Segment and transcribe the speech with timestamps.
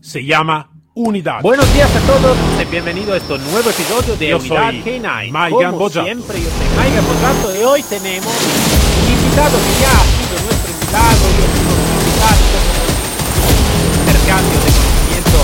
[0.00, 1.42] se llama Unidad.
[1.42, 5.30] Buenos días a todos y bienvenidos a este nuevo episodio de Yo Unidad soy K9.
[5.30, 6.04] Maigan Como Bojato.
[6.04, 10.70] siempre, yo soy Maigan Bojato y hoy tenemos un invitado que ya ha sido nuestro
[10.72, 12.44] invitado, yo sido un invitado,
[14.00, 15.38] intercambio de conocimiento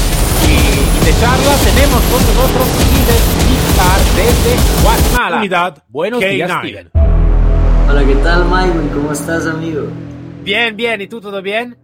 [0.49, 1.55] y, y de charla.
[1.65, 5.37] Tenemos con nosotros Steven Vizcar desde Guatemala.
[5.39, 6.59] Unidad Buenos días, K9.
[6.61, 6.91] Steven.
[7.89, 8.91] Hola, ¿qué tal, Mike?
[8.95, 9.83] ¿Cómo estás, amigo?
[10.43, 11.77] Bien, bien, ¿y tú todo bien?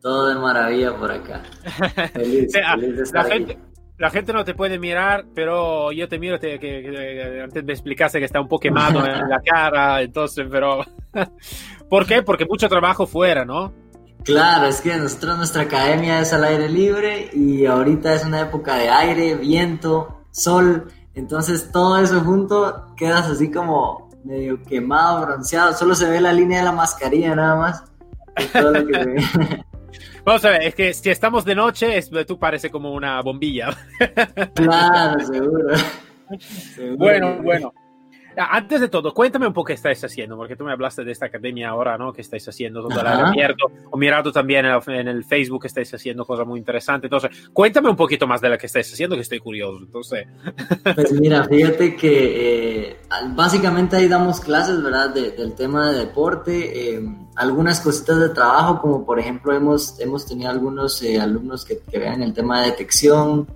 [0.00, 1.42] Todo de maravilla por acá.
[2.14, 3.62] Feliz, Ah, feliz de la, estar gente, aquí.
[3.98, 7.72] la gente no te puede mirar, pero yo te miro, te- que, que antes me
[7.72, 10.84] explicaste que está un poco quemado en la cara, entonces, pero...
[11.90, 12.22] ¿Por qué?
[12.22, 13.72] Porque mucho trabajo fuera, ¿no?
[14.24, 18.76] Claro, es que nosotros nuestra academia es al aire libre y ahorita es una época
[18.76, 25.94] de aire, viento, sol, entonces todo eso junto quedas así como medio quemado, bronceado, solo
[25.94, 27.82] se ve la línea de la mascarilla nada más.
[28.36, 29.64] Es todo lo que se ve.
[30.24, 33.76] Vamos a ver, es que si estamos de noche, es, tú parece como una bombilla.
[34.54, 35.76] claro, seguro.
[36.74, 37.72] Seguro Bueno, bueno.
[38.36, 41.12] Ah, Antes de todo, cuéntame un poco qué estáis haciendo, porque tú me hablaste de
[41.12, 42.12] esta academia ahora, ¿no?
[42.12, 43.66] Que estáis haciendo todo el aire abierto.
[43.90, 47.10] O mirado también en el, en el Facebook que estáis haciendo cosas muy interesantes.
[47.10, 49.78] Entonces, cuéntame un poquito más de lo que estáis haciendo, que estoy curioso.
[49.84, 50.26] Entonces,
[50.94, 52.96] Pues mira, fíjate que eh,
[53.34, 55.10] básicamente ahí damos clases, ¿verdad?
[55.10, 57.02] de- del tema de deporte, eh,
[57.36, 61.98] algunas cositas de trabajo, como por ejemplo hemos, hemos tenido algunos eh, alumnos que, que
[61.98, 63.46] vean el tema de detección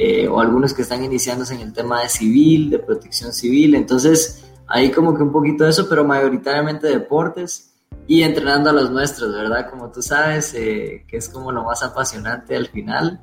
[0.00, 4.44] eh, o algunos que están iniciándose en el tema de civil, de protección civil, entonces
[4.68, 7.74] ahí como que un poquito de eso, pero mayoritariamente deportes
[8.06, 9.68] y entrenando a los nuestros, ¿verdad?
[9.68, 13.20] Como tú sabes, eh, que es como lo más apasionante al final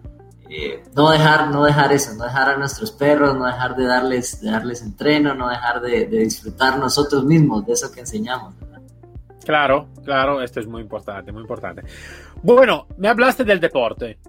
[0.50, 4.42] eh, no dejar, no dejar eso, no dejar a nuestros perros, no dejar de darles,
[4.42, 8.53] de darles entreno, no dejar de, de disfrutar nosotros mismos de eso que enseñamos.
[8.59, 8.81] ¿verdad?
[9.46, 11.84] claro, claro, esto es muy importante, muy importante.
[12.44, 14.20] Bueno, me hablaste del deporte,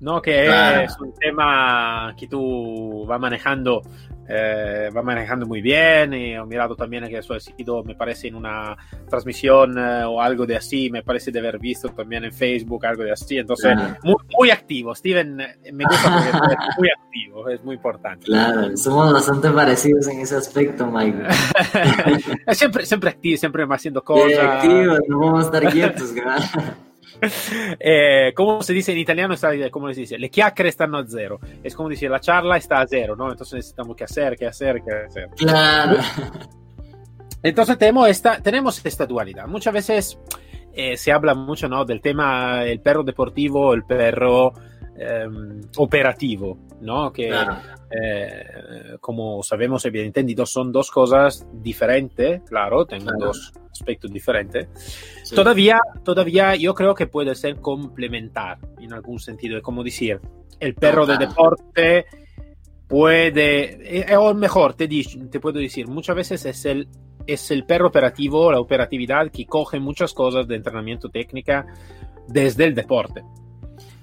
[0.00, 0.20] ¿no?
[0.22, 0.80] Que Claro.
[0.82, 3.82] es un tema que tú vas manejando,
[4.28, 6.12] eh, vas manejando muy bien.
[6.14, 8.76] Y he mirado también que eso ha sido, me parece, en una
[9.08, 13.04] transmisión eh, o algo de así, me parece de haber visto también en Facebook algo
[13.04, 13.38] de así.
[13.38, 13.96] Entonces, Claro.
[14.02, 14.94] muy, muy activo.
[14.94, 18.26] Steven, eh, me gusta porque es muy activo, es muy importante.
[18.26, 21.18] Claro, somos bastante parecidos en ese aspecto, Mike.
[22.46, 24.38] Es siempre, siempre activo, siempre haciendo cosas.
[24.38, 26.38] activos, no vamos a estar quietos, ¿verdad?
[27.78, 29.34] Eh, ¿Cómo se dice en italiano?
[29.34, 30.18] Está, ¿Cómo se dice?
[30.18, 31.38] Le chiacchiere stanno a cero.
[31.62, 33.30] Es como decir, la charla está a cero, ¿no?
[33.30, 35.28] Entonces necesitamos que hacer, que hacer, que hacer.
[35.36, 35.98] Claro,
[37.42, 39.46] Entonces tenemos esta, tenemos esta dualidad.
[39.46, 40.18] Muchas veces
[40.72, 41.84] eh, se habla mucho, ¿no?
[41.84, 44.52] Del tema el perro deportivo, el perro
[44.98, 47.12] em, operativo, ¿no?
[47.12, 53.18] Que eh, como sabemos y bien entendido son dos cosas diferentes, claro, Claro.
[53.18, 54.68] dos aspectos diferentes.
[55.22, 55.34] Sí.
[55.34, 59.56] Todavía, todavía yo creo que puede ser complementar en algún sentido.
[59.56, 60.20] Es como decir,
[60.60, 62.06] el perro de deporte
[62.88, 66.88] puede, eh, o mejor, te, te puedo decir, muchas veces es el,
[67.26, 71.66] es el perro operativo, la operatividad que coge muchas cosas de entrenamiento técnica
[72.28, 73.22] desde el deporte.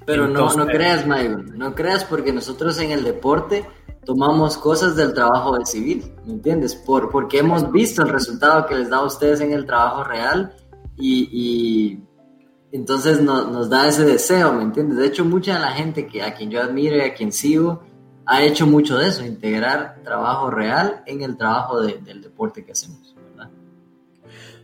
[0.05, 3.65] Pero no, no Entonces- creas, Mike, no creas porque nosotros en el deporte
[4.05, 6.75] tomamos cosas del trabajo del civil, ¿me entiendes?
[6.75, 10.53] Por, porque hemos visto el resultado que les da a ustedes en el trabajo real
[10.97, 12.03] y, y
[12.73, 14.97] entonces no- nos da ese deseo, ¿me entiendes?
[14.97, 17.81] De hecho, mucha de la gente que, a quien yo admiro y a quien sigo
[18.25, 22.71] ha hecho mucho de eso, integrar trabajo real en el trabajo de- del deporte que
[22.73, 23.12] hacemos.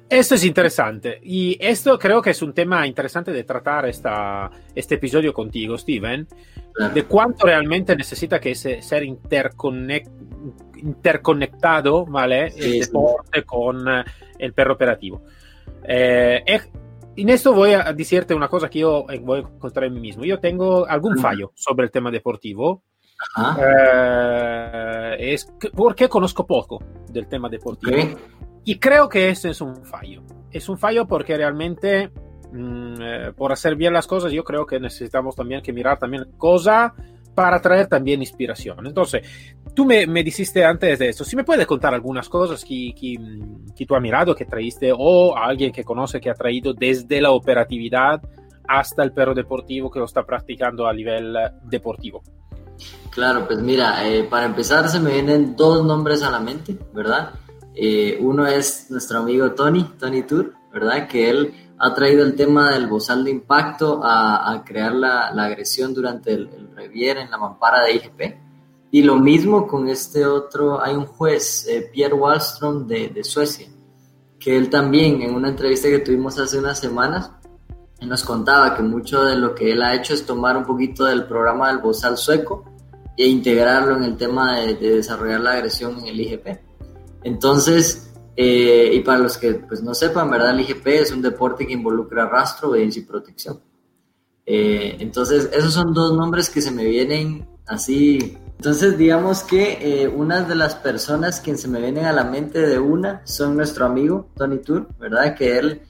[0.09, 4.95] Esto es interesante y esto creo que es un tema interesante de tratar esta, este
[4.95, 6.27] episodio contigo, Steven,
[6.93, 10.09] de cuánto realmente necesita que ese- ser interconec-
[10.77, 12.49] interconectado, ¿vale?
[12.51, 12.79] Sí, el sí.
[12.79, 14.03] deporte con eh,
[14.39, 15.21] el perro operativo.
[15.83, 16.43] Eh,
[17.15, 19.99] en esto voy a decirte una cosa que yo eh, voy a encontrar en mí
[19.99, 20.23] mismo.
[20.25, 22.81] Yo tengo algún fallo sobre el tema deportivo.
[23.61, 26.79] Eh, es que- porque conozco poco
[27.11, 27.91] del tema deportivo.
[28.13, 28.19] ok.
[28.65, 30.21] Y creo que ese es un fallo.
[30.51, 32.11] Es un fallo porque realmente,
[32.51, 36.25] mm, eh, por hacer bien las cosas, yo creo que necesitamos también que mirar también
[36.37, 36.93] cosa
[37.35, 38.85] para traer también inspiración.
[38.85, 39.25] Entonces,
[39.73, 43.15] tú me, me dijiste antes de esto, si me puedes contar algunas cosas que, que,
[43.75, 47.21] que tú has mirado, que traíste, o a alguien que conoce que ha traído desde
[47.21, 48.21] la operatividad
[48.67, 52.21] hasta el perro deportivo que lo está practicando a nivel deportivo.
[53.09, 57.31] Claro, pues mira, eh, para empezar se me vienen dos nombres a la mente, ¿verdad?
[57.73, 61.07] Eh, uno es nuestro amigo Tony, Tony Tour, ¿verdad?
[61.07, 66.33] Que él ha traído el tema del bozal de impacto a, crear la, agresión durante
[66.33, 68.21] el, revier en la mampara de IGP.
[68.91, 73.67] Y lo mismo con este otro, hay un juez, eh, Pierre Wallström de Suecia,
[74.39, 77.31] que él también en una entrevista que tuvimos hace unas semanas,
[78.01, 81.25] nos contaba que mucho de lo que él ha hecho es tomar un poquito del
[81.25, 82.68] programa del bozal sueco
[83.19, 86.47] e integrarlo en el tema de, desarrollar la agresión en el IGP.
[87.23, 90.51] Entonces, eh, y para los que pues, no sepan, ¿verdad?
[90.51, 93.59] El IGP es un deporte que involucra rastro, obediencia y protección.
[94.45, 98.37] Eh, entonces, esos son dos nombres que se me vienen así.
[98.55, 102.65] Entonces, digamos que eh, una de las personas que se me vienen a la mente
[102.65, 105.35] de una son nuestro amigo Tony Tour, ¿verdad?
[105.35, 105.81] Que él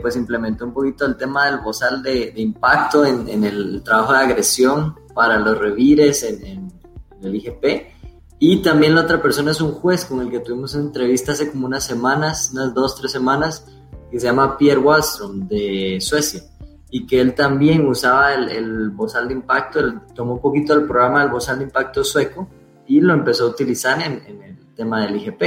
[0.00, 4.94] pues implementó un poquito el tema del bozal de, impacto en, el trabajo de agresión
[5.18, 6.70] para los revires en,
[7.20, 7.64] el IGP.
[8.38, 11.50] Y también la otra persona es un juez con el que tuvimos una entrevista hace
[11.50, 13.66] como unas semanas, unas dos, tres semanas,
[14.12, 16.42] que se llama Pierre Wallström de Suecia.
[16.88, 20.86] Y que él también usaba el, el bozal de impacto, él tomó un poquito del
[20.86, 22.48] programa del bozal de impacto sueco
[22.86, 25.42] y lo empezó a utilizar en, en el tema del IGP.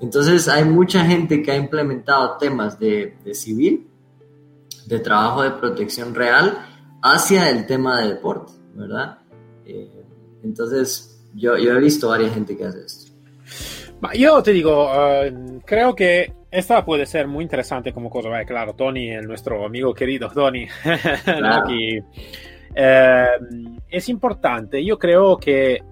[0.00, 3.88] Entonces hay mucha gente que ha implementado temas de, civil,
[4.86, 6.58] de trabajo de protección real,
[7.00, 9.18] hacia el tema de deporte, ¿verdad?
[9.66, 10.04] Eh,
[10.42, 13.12] entonces yo, yo he visto varias gente que hace esto.
[14.12, 18.28] Yo te digo, uh, creo que esta puede ser muy interesante como cosa.
[18.44, 20.68] claro, Tony, nuestro amigo querido Tony,
[22.74, 23.26] eh,
[23.88, 24.84] es importante.
[24.84, 25.82] Yo creo que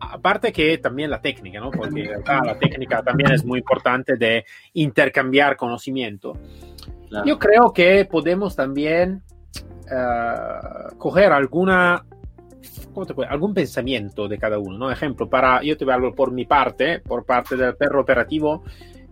[0.00, 1.70] aparte que también la técnica, ¿no?
[1.70, 4.44] Porque la técnica también es muy importante de
[4.74, 6.38] intercambiar conocimiento.
[7.24, 9.22] Yo creo que podemos también
[9.90, 12.04] uh, coger alguna,
[12.92, 13.28] ¿cómo te puede?
[13.28, 14.90] algún pensamiento de cada uno, ¿no?
[14.90, 18.62] Ejemplo, para, yo te hablar por mi parte, por parte del perro operativo,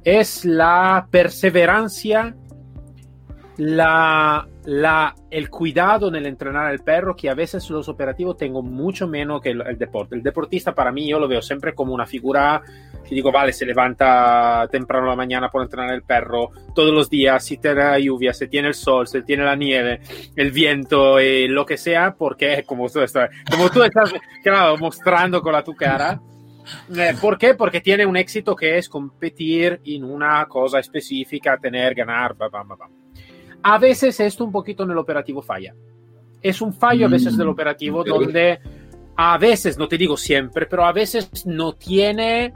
[0.05, 2.37] es la perseverancia
[3.59, 8.63] la, la, el cuidado en el entrenar al perro, que a veces los operativos tengo
[8.63, 10.15] mucho menos que el, deporte.
[10.15, 12.63] El deportista para mí yo lo veo siempre como una figura
[13.09, 17.45] que digo, vale, se levanta temprano la mañana por entrenar el perro todos los días,
[17.45, 20.01] si tiene la lluvia, si tiene el sol, si tiene la nieve,
[20.35, 24.13] el viento, y lo que sea, porque como tú estás, como tú estás
[24.43, 26.21] claro, mostrando con la tu cara.
[26.97, 27.55] Eh, ¿Por qué?
[27.55, 32.69] Porque tiene un éxito que es competir en una cosa específica, tener, ganar, bam, bam,
[32.69, 33.06] bam.
[33.69, 35.75] A veces esto un poquito en el operativo falla.
[36.41, 38.61] Es un fallo a veces del mm, operativo donde
[39.17, 42.55] a veces, no te digo siempre, pero a veces no tiene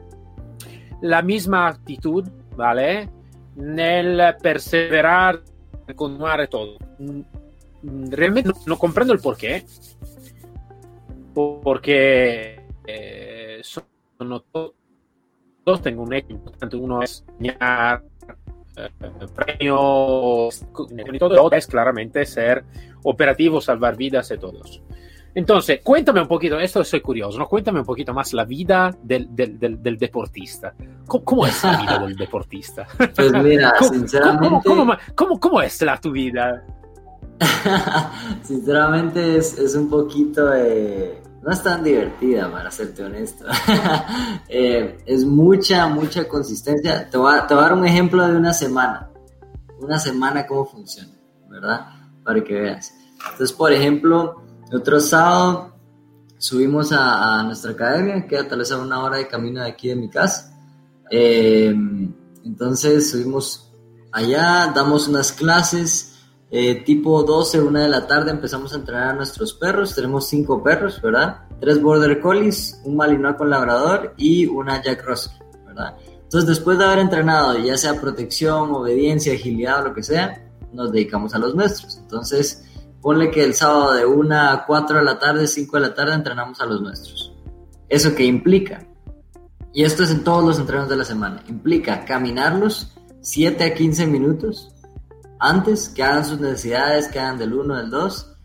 [1.02, 3.10] la misma actitud, ¿vale?
[3.56, 5.42] Nel perseverar,
[5.96, 6.76] continuar todo.
[7.82, 9.64] Realmente no, comprendo el por qué.
[11.34, 13.82] Porque eh, son,
[14.52, 17.24] todos, tengo un equipo, uno es
[19.34, 20.48] premio
[21.18, 22.64] todo es claramente ser
[23.02, 24.82] operativo, salvar vidas de todos.
[25.34, 27.48] Entonces, cuéntame un poquito, esto soy curioso, ¿no?
[27.48, 30.74] Cuéntame un poquito más la vida del, del, deportista.
[31.06, 32.86] ¿Cómo, es la vida del deportista?
[33.14, 34.68] Pues mira, sinceramente...
[35.14, 36.64] ¿Cómo, es la tu vida?
[38.42, 40.52] sinceramente es, es, un poquito...
[40.52, 43.44] Eh, no es tan divertida, para serte honesto.
[44.52, 47.08] Eh, es mucha, mucha consistencia.
[47.08, 49.08] Te voy, a, dar un ejemplo de una semana.
[49.78, 51.12] Una semana cómo funciona,
[51.48, 51.86] ¿verdad?
[52.24, 52.92] Para que veas.
[53.12, 54.42] Entonces, por ejemplo,
[54.72, 55.76] otro sábado
[56.36, 59.96] subimos a, nuestra academia, queda tal vez a una hora de camino de aquí de
[59.96, 60.52] mi casa.
[61.10, 61.72] Eh,
[62.44, 63.72] entonces subimos
[64.10, 66.09] allá, damos unas clases,
[66.52, 69.94] eh, tipo 12, 1 de la tarde empezamos a entrenar a nuestros perros.
[69.94, 71.42] Tenemos cinco perros, ¿verdad?
[71.60, 75.32] Tres Border Collies, un Malinois con labrador y una Jack Russell,
[75.64, 75.94] ¿verdad?
[76.22, 80.90] Entonces, después de haber entrenado, ya sea protección, obediencia, agilidad o lo que sea, nos
[80.90, 81.98] dedicamos a los nuestros.
[81.98, 82.64] Entonces,
[83.00, 86.14] ponle que el sábado de 1 a 4 de la tarde, 5 de la tarde,
[86.14, 87.32] entrenamos a los nuestros.
[87.88, 88.86] ¿Eso qué implica?
[89.72, 91.44] Y esto es en todos los entrenos de la semana.
[91.48, 94.74] Implica caminarlos 7 a 15 minutos
[95.40, 98.36] antes, que hagan sus necesidades, que hagan del 1, del 2.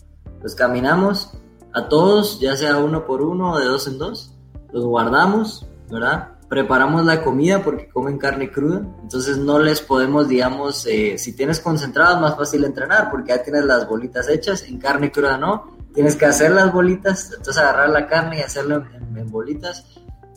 [0.41, 1.31] Los caminamos
[1.75, 4.33] a todos, ya sea uno por uno o de dos en dos.
[4.71, 6.29] Los guardamos, ¿verdad?
[6.47, 11.59] Preparamos la comida porque comen carne cruda, entonces no les podemos, digamos, eh, si tienes
[11.59, 15.75] concentrado es más fácil entrenar porque ya tienes las bolitas hechas, en carne cruda no,
[15.93, 19.85] tienes que hacer las bolitas, entonces agarrar la carne y hacerla en, bolitas.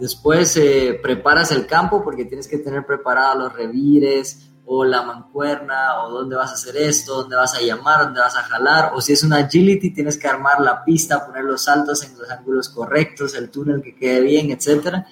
[0.00, 6.04] Después eh, preparas el campo porque tienes que tener preparados los revires, o la mancuerna,
[6.04, 9.00] o dónde vas a hacer esto, dónde vas a llamar, dónde vas a jalar, o
[9.00, 12.68] si es una agility, tienes que armar la pista, poner los saltos en los ángulos
[12.68, 15.06] correctos, el túnel que quede bien, etc.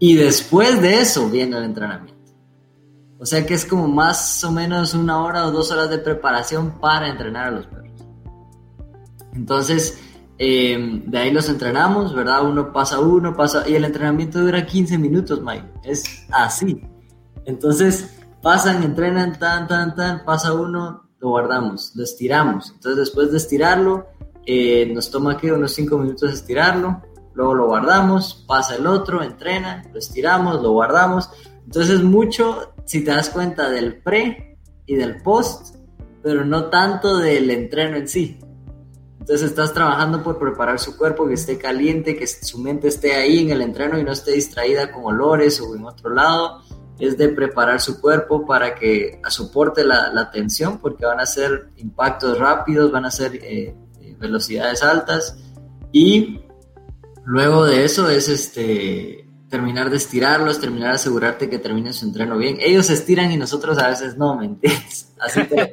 [0.00, 2.18] Y después de eso viene el entrenamiento.
[3.20, 6.80] O sea que es como más o menos una hora o dos horas de preparación
[6.80, 8.04] para entrenar a los perros.
[9.34, 10.00] Entonces,
[10.36, 12.44] em, de ahí los entrenamos, ¿verdad?
[12.44, 13.68] Uno pasa uno, pasa...
[13.68, 15.66] Y el entrenamiento dura 15 minutos, Mike.
[15.84, 16.82] Es así.
[17.44, 18.17] Entonces,
[18.48, 22.70] pasan, entrenan, tan, tan, tan, pasa uno, lo guardamos, lo estiramos.
[22.70, 24.06] Entonces después de estirarlo,
[24.46, 27.02] eh, nos toma aquí unos 5 minutos estirarlo,
[27.34, 31.28] luego lo guardamos, pasa el otro, entrena, lo estiramos, lo guardamos.
[31.66, 35.74] Entonces mucho, si te das cuenta, del pre y del post,
[36.22, 38.38] pero no tanto del entreno en sí.
[39.20, 43.40] Entonces estás trabajando por preparar su cuerpo, que esté caliente, que su mente esté ahí
[43.40, 46.62] en el entreno y no esté distraída con olores o en otro lado.
[46.98, 52.38] Es de preparar su cuerpo para que soporte la, tensión, porque van a ser impactos
[52.38, 55.36] rápidos, van a ser eh, eh, velocidades altas.
[55.92, 56.40] Y
[57.24, 62.36] luego de eso es este terminar de estirarlos, terminar de asegurarte que terminen su entreno
[62.36, 62.58] bien.
[62.60, 65.14] Ellos estiran y nosotros a veces no, ¿me entiendes?
[65.20, 65.70] Así te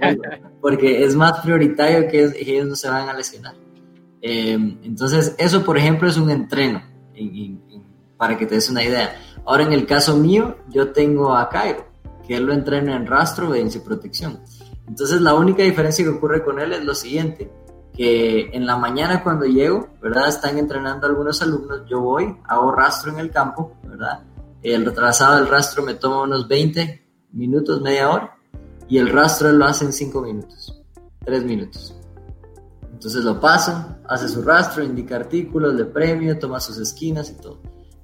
[0.61, 3.53] porque es más prioritario que ellos, no se van a lesionar.
[4.21, 6.81] Em, entonces, eso, por ejemplo, es un entreno,
[8.17, 9.15] para que te des una idea.
[9.45, 11.85] Ahora, en el caso mío, yo tengo a Cairo,
[12.27, 14.39] que él lo entrena en rastro, y protección.
[14.87, 17.51] Entonces, la única diferencia que ocurre con él es lo siguiente
[17.95, 20.27] que en la mañana cuando llego, ¿verdad?
[20.27, 24.19] Están entrenando algunos alumnos, yo voy, hago rastro en el campo, ¿verdad?
[24.61, 28.37] El retrasado del rastro me toma unos 20 minutos, media hora,
[28.87, 30.81] y el rastro él lo hace en 5 minutos,
[31.23, 31.95] 3 minutos.
[32.91, 37.59] Entonces lo paso, hace su rastro, indica artículos, de premio, toma sus esquinas y todo.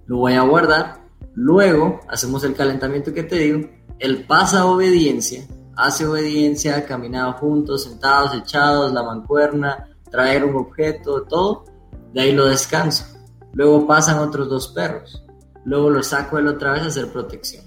[0.05, 1.00] Lo voy a guardar,
[1.33, 3.69] luego hacemos el calentamiento que te digo,
[4.00, 5.45] él pasa obediencia,
[5.75, 11.65] hace obediencia, caminado juntos, sentados, echados, la mancuerna, traer un objeto, todo,
[12.13, 13.05] de ahí lo descanso.
[13.53, 15.23] Luego pasan otros dos perros,
[15.65, 17.65] luego lo saco él otra vez a hacer protección.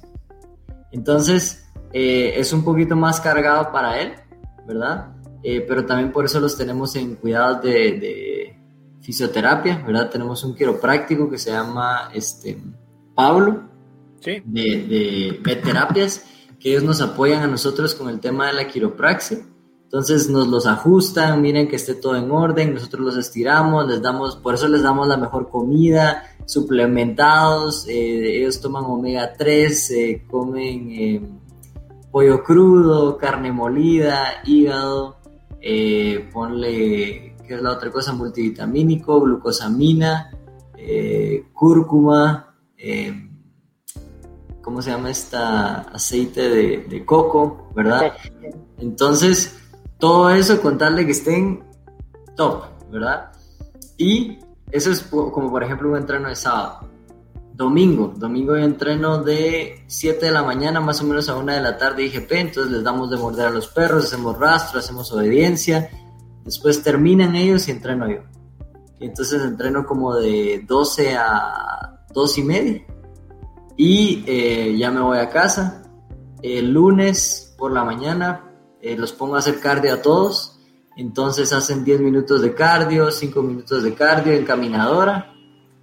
[0.93, 4.15] Entonces, eh, es un poquito más cargado para él,
[4.67, 5.15] ¿verdad?
[5.43, 8.59] Eh, pero también por eso los tenemos en cuidados de,
[9.01, 10.09] fisioterapia, ¿verdad?
[10.09, 12.59] Tenemos un quiropráctico que se llama este,
[13.15, 13.63] Pablo,
[14.21, 14.43] ¿Sí?
[14.45, 15.41] de, de
[16.59, 19.39] que ellos nos apoyan a nosotros con el tema de la quiropraxia.
[19.85, 24.35] Entonces nos los ajustan, miren que esté todo en orden, nosotros los estiramos, les damos,
[24.37, 30.91] por eso les damos la mejor comida, suplementados, eh, ellos toman omega 3, eh, comen
[30.91, 31.23] eh,
[32.11, 35.19] pollo crudo, carne molida, hígado,
[36.33, 38.13] ponle, ¿qué es la otra cosa?
[38.13, 40.31] Multivitamínico, glucosamina,
[41.53, 42.54] cúrcuma,
[44.63, 48.15] ¿cómo se llama esta aceite de, coco, verdad?
[48.79, 49.57] Entonces,
[49.99, 51.63] todo eso contarle que estén
[52.37, 53.33] top, ¿verdad?
[53.97, 54.39] Y
[54.71, 56.89] eso es como por ejemplo un entreno de sábado.
[57.53, 61.61] Domingo, domingo yo entreno de 7 de la mañana más o menos a 1 de
[61.61, 65.89] la tarde IGP, entonces les damos de morder a los perros, hacemos rastro, hacemos obediencia,
[66.45, 68.23] después terminan ellos y entreno yo.
[68.99, 72.85] Y entonces entreno como de 12 a 2 y media
[73.77, 75.83] y eh, ya me voy a casa.
[76.43, 80.61] El lunes por la mañana eh, los pongo a hacer cardio a todos.
[80.97, 85.33] Entonces hacen 10 minutos de cardio, 5 minutos de cardio en caminadora.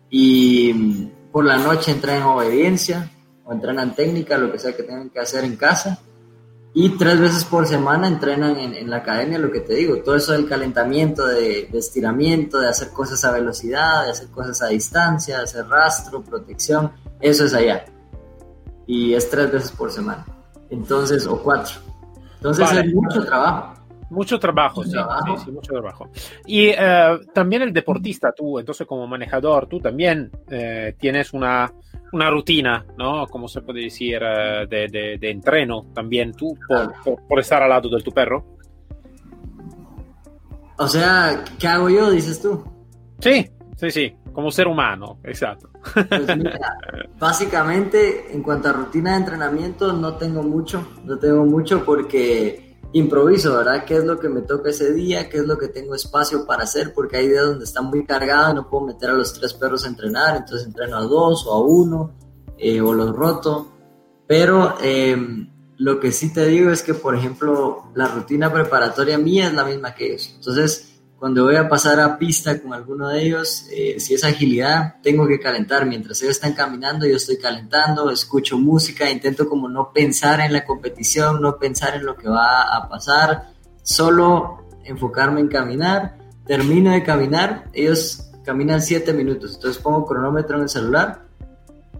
[0.09, 3.11] Y mm, por la noche entran en obediencia
[3.43, 6.00] o entrenan técnica, lo que sea que tengan que hacer en casa.
[6.74, 10.32] Y tres veces por semana entrenan en, la academia, lo que te digo, todo eso
[10.32, 15.38] del calentamiento, de, de, estiramiento, de hacer cosas a velocidad, de hacer cosas a distancia,
[15.38, 17.84] de hacer rastro, protección, eso es allá.
[18.88, 20.25] Y es tres veces por semana.
[20.70, 21.75] Entonces, o cuatro.
[22.36, 23.74] Entonces es mucho trabajo.
[24.10, 24.92] Mucho trabajo, sí,
[25.46, 26.10] sí, mucho trabajo.
[26.46, 31.72] Y eh, también el deportista, tú, entonces como manejador, tú también eh, tienes una,
[32.12, 33.27] una, rutina, ¿no?
[33.27, 37.89] Como se puede decir, eh, de, de, entreno también tú, por, por, estar al lado
[37.89, 38.46] de tu perro.
[40.77, 42.63] O sea, ¿qué hago yo, dices tú?
[43.20, 45.70] Sí, sí, sí, como ser humano, exacto.
[45.94, 46.27] Pues
[47.20, 53.55] básicamente, en cuanto a rutina de entrenamiento, no tengo mucho, no tengo mucho porque improviso,
[53.55, 53.86] ¿verdad?
[53.86, 55.29] ¿Qué es lo que me toca ese día?
[55.29, 56.93] ¿Qué es lo que tengo espacio para hacer?
[56.93, 59.89] Porque hay días donde está muy cargado, no puedo meter a los tres perros a
[59.89, 62.13] entrenar, entonces entreno a dos o a uno,
[62.57, 63.71] eh, o los roto.
[64.27, 65.17] Pero eh,
[65.77, 69.65] lo que sí te digo es que, por ejemplo, la rutina preparatoria mía es la
[69.65, 70.33] misma que ellos.
[70.36, 70.90] Entonces,
[71.22, 75.28] cuando voy a pasar a pista con alguno de ellos, eh, si es agilidad, tengo
[75.28, 75.86] que calentar.
[75.86, 80.66] Mientras ellos están caminando, yo estoy calentando, escucho música, intento como no pensar en la
[80.66, 83.51] competición, no pensar en lo que va a pasar,
[83.84, 86.18] solo enfocarme en caminar.
[86.48, 91.22] Termino de caminar, ellos caminan 7 minutos, entonces pongo cronómetro en el celular.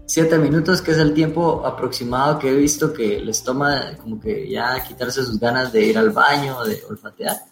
[0.04, 4.50] 7 minutos, que es el tiempo aproximado que he visto que les toma como que
[4.50, 7.51] ya quitarse sus ganas de ir al baño, de olfatear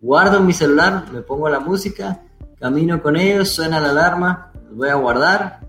[0.00, 2.22] guardo mi celular, me pongo la música,
[2.58, 5.60] camino con ellos, suena la alarma, los voy a guardar,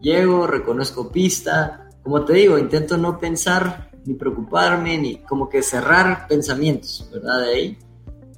[0.00, 6.26] llego, reconozco pista, como te digo, intento no pensar ni preocuparme, ni como que cerrar
[6.28, 7.40] pensamientos, ¿verdad?
[7.40, 7.78] De ahí.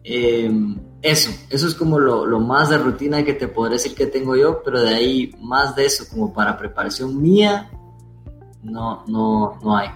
[0.04, 0.50] Eh,
[1.02, 4.34] eso, eso es como lo, lo, más de rutina que te podré decir que tengo
[4.34, 7.70] yo, pero de ahí más de eso, como para preparación mía,
[8.62, 9.90] no, no, no hay.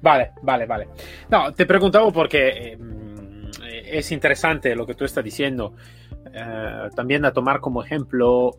[0.00, 0.88] Vale, vale, vale.
[1.28, 2.78] No, te preguntaba porque eh,
[3.86, 5.74] es interesante lo que tú estás diciendo.
[6.32, 8.50] Eh, también a tomar como ejemplo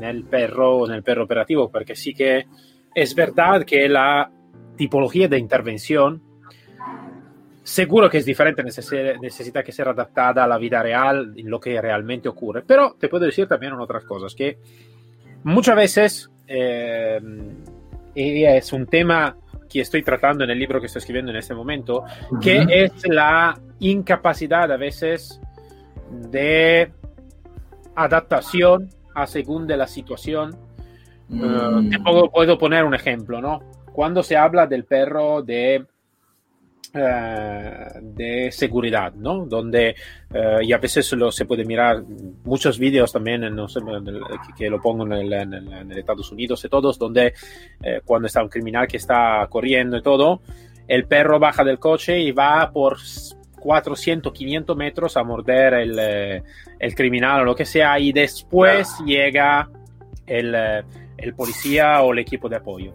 [0.00, 2.46] el perro, en el perro operativo, porque sí que
[2.94, 4.30] es verdad que la
[4.76, 6.22] tipología de intervención
[7.68, 12.26] Seguro que es diferente, necesita que ser adaptada a la vida real, lo que realmente
[12.26, 12.62] ocurre.
[12.66, 14.56] Pero te puedo decir también otras cosas, que
[15.44, 17.20] muchas veces, eh,
[18.14, 19.36] es un tema
[19.68, 22.04] que estoy tratando en el libro que estoy escribiendo en este momento,
[22.40, 25.40] que es la incapacidad a veces
[26.10, 26.90] de
[27.94, 30.56] adaptación a según de la situación.
[31.28, 31.90] Mm.
[31.90, 33.60] te puedo, puedo, poner un ejemplo, ¿no?
[33.92, 35.84] Cuando se habla del perro de eh,
[36.92, 39.44] de seguridad, ¿no?
[39.44, 39.94] Donde,
[40.32, 42.02] eh, y a veces lo, se puede mirar
[42.44, 43.80] muchos vídeos también, en, no sé,
[44.56, 47.34] que, lo pongo en, el, en, Estados Unidos y todos, donde
[47.82, 50.40] eh, cuando está un criminal que está corriendo y todo,
[50.86, 52.96] el perro baja del coche y va por
[53.60, 55.98] 400, 500 metros a morder el,
[56.78, 59.68] el criminal o lo que sea, y después llega
[60.26, 60.54] el,
[61.18, 62.94] el policía o el equipo de apoyo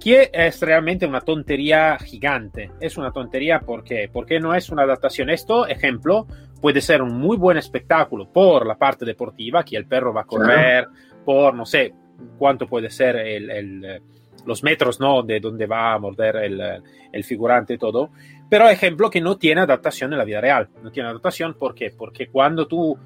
[0.00, 2.70] que es realmente una tontería gigante.
[2.80, 5.28] Es una tontería porque, porque no es una adaptación.
[5.28, 6.26] Esto, ejemplo,
[6.60, 10.24] puede ser un muy buen espectáculo por la parte deportiva, que el perro va a
[10.24, 10.88] correr,
[11.24, 11.92] por no sé
[12.38, 14.02] cuánto puede ser el, el,
[14.46, 15.22] los metros ¿no?
[15.22, 18.10] de donde va a morder el, el, figurante y todo.
[18.48, 20.68] Pero ejemplo que no tiene adaptación en la vida real.
[20.82, 21.92] No tiene adaptación ¿por qué?
[21.96, 22.98] porque cuando tú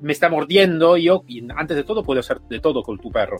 [0.00, 1.22] me está mordiendo, yo
[1.56, 3.38] antes de todo puedo hacer de todo con tu perro.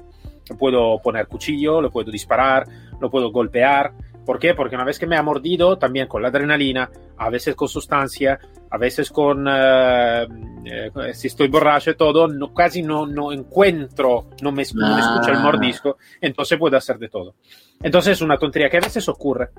[0.59, 2.67] Puedo poner cuchillo, le puedo disparar,
[3.01, 3.93] lo puedo golpear.
[4.25, 4.55] ¿Por qué?
[4.55, 8.39] Porque una vez que me ha mordido, también con la adrenalina, a veces con sustancia,
[8.71, 10.27] a veces con, eh,
[10.65, 15.01] eh, si estoy borracho y todo, no, casi no, no encuentro, no me, no me
[15.01, 17.37] escucha el mordisco, entonces puedo hacer de todo.
[17.81, 19.51] Entonces es una tontería que a veces ocurre.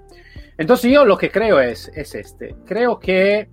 [0.58, 3.50] Entonces yo lo que creo es, es este, creo que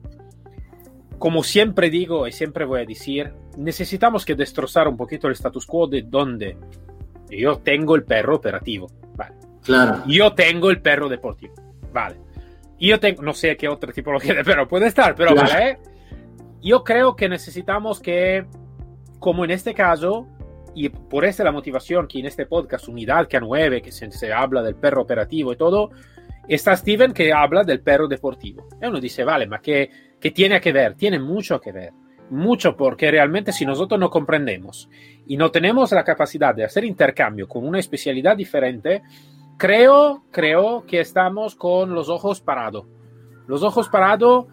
[1.18, 5.66] como siempre digo y siempre voy a decir, necesitamos que destrozar un poquito el status
[5.66, 6.57] quo de donde
[7.31, 9.35] yo tengo el perro operativo, vale.
[9.62, 10.03] Claro.
[10.07, 11.55] Yo tengo el perro deportivo,
[11.92, 12.16] vale.
[12.79, 15.79] Yo tengo, no sé qué otra tipología de perro puede estar, pero vale.
[16.62, 18.46] Yo creo que necesitamos que,
[19.18, 20.27] como en este caso,
[20.74, 24.11] y por esta la motivación que en este podcast, Unidad que a 9, que se,
[24.11, 25.90] se habla del perro operativo y todo,
[26.48, 28.66] está Steven que habla del perro deportivo.
[28.81, 29.90] Y uno dice, vale, ma que
[30.25, 31.93] que tiene que ver, tiene mucho que ver,
[32.31, 34.89] mucho porque realmente si nosotros no comprendemos
[35.27, 39.03] y no tenemos la capacidad de hacer intercambio con una especialidad diferente,
[39.59, 42.87] creo, creo que estamos con los ojos parados.
[43.47, 44.47] Los ojos parados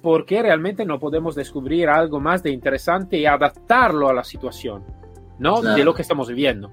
[0.00, 4.84] porque realmente no podemos descubrir algo más de interesante y adaptarlo a la situación,
[5.40, 5.60] ¿no?
[5.60, 6.70] De lo que estamos viviendo.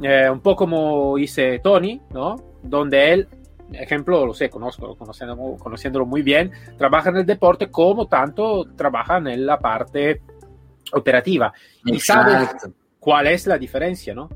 [0.00, 2.36] Eh, un poco como dice Tony, ¿no?
[2.62, 3.28] Donde él
[3.72, 9.18] ejemplo, lo sé, conozco, conociéndolo, conociéndolo muy bien, trabaja en el deporte como tanto trabaja
[9.18, 10.20] en la parte
[10.92, 11.52] operativa.
[11.84, 12.48] Y sabes
[12.98, 14.28] cuál es la diferencia, ¿no?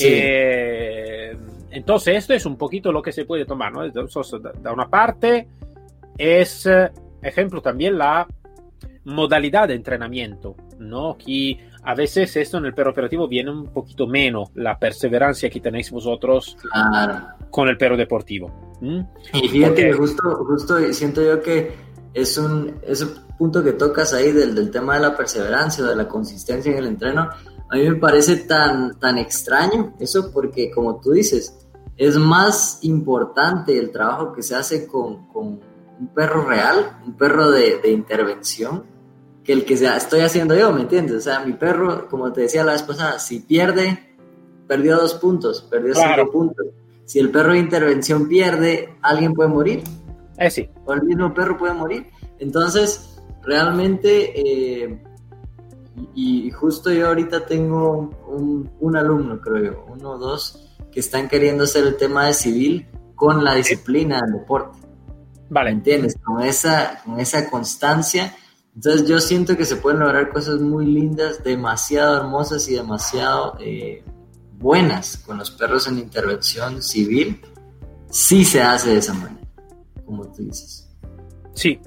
[0.00, 1.36] Eh,
[1.70, 3.88] entonces, esto es un poquito lo que se puede tomar, ¿no?
[3.88, 5.48] Da una parte
[6.16, 6.68] es,
[7.22, 8.26] ejemplo, también la
[9.04, 11.16] modalidad de entrenamiento, ¿no?
[11.16, 15.60] Que a veces esto en el perro operativo viene un poquito menos la perseverancia que
[15.60, 16.56] tenéis vosotros
[17.54, 18.50] con el perro deportivo.
[19.32, 21.72] Y fíjate, justo, justo siento yo que
[22.12, 23.06] es un, ese
[23.38, 26.86] punto que tocas ahí del, del tema de la perseverancia, de la consistencia en el
[26.86, 27.28] entreno,
[27.70, 31.56] a mí me parece tan, tan extraño eso porque como tú dices,
[31.96, 35.60] es más importante el trabajo que se hace con, con
[36.00, 38.82] un perro real, un perro de, de intervención,
[39.44, 41.18] que el que sea, estoy haciendo yo, ¿me entiendes?
[41.18, 44.16] O sea, mi perro, como te decía la vez pasada, si pierde,
[44.66, 46.66] perdió dos puntos, perdió cinco puntos.
[47.06, 49.82] Si el perro de intervención pierde, alguien puede morir.
[50.38, 50.68] Eh, sí.
[50.84, 52.06] O el mismo perro puede morir.
[52.38, 55.02] Entonces, realmente, eh,
[56.14, 61.28] y, justo yo ahorita tengo un, un, alumno, creo yo, uno o dos, que están
[61.28, 64.78] queriendo hacer el tema de civil con la disciplina del deporte.
[65.50, 65.70] Vale.
[65.70, 66.16] ¿Me entiendes?
[66.24, 68.34] Con esa, con esa constancia
[68.74, 74.02] entonces yo siento que se pueden lograr cosas muy lindas, demasiado hermosas y demasiado eh,
[74.64, 77.38] buenas con los perros en intervención civil.
[78.08, 79.46] Sí se hace de esa manera,
[80.06, 80.90] como tú dices.
[81.52, 81.78] Sí,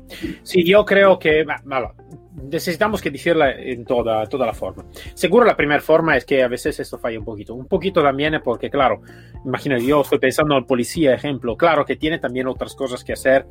[0.44, 1.96] sí, yo creo que, bueno,
[2.36, 4.86] necesitamos que decirla en toda, toda la forma.
[5.16, 7.56] Seguro la primera forma es que a veces esto falla un poquito.
[7.56, 9.02] Un poquito también porque, claro,
[9.44, 13.14] imagino, yo estoy pensando en el policía, ejemplo, claro que tiene también otras cosas que
[13.14, 13.48] hacer.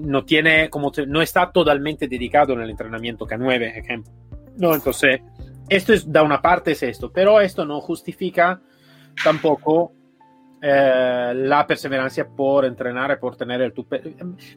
[0.00, 4.10] No tiene, como no está totalmente dedicado en el entrenamiento K9, ejemplo.
[4.56, 5.20] No, entonces,
[5.68, 8.60] esto es, da una parte es esto, pero esto no justifica
[9.22, 9.92] tampoco
[10.66, 13.86] eh, la perseverancia por entrenar por tener el tu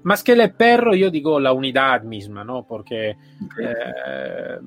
[0.03, 4.59] más que el perro yo digo la unidad misma no porque eh,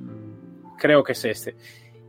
[0.79, 1.57] creo que es este.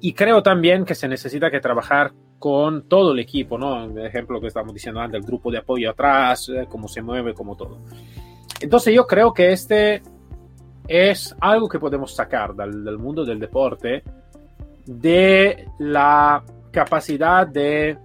[0.02, 4.42] Y creo también que se necesita que trabajar con todo el equipo no el ejemplo
[4.42, 7.80] que estamos diciendo antes el grupo de apoyo atrás eh, cómo se mueve como todo.
[8.60, 10.02] Entonces yo creo que este
[10.88, 14.04] es algo que podemos sacar del, del mundo del deporte
[15.00, 17.98] de la capacidad de